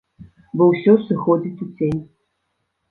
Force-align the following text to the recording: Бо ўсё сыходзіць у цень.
Бо 0.61 0.69
ўсё 0.71 0.95
сыходзіць 1.11 1.63
у 1.69 1.71
цень. 1.77 2.01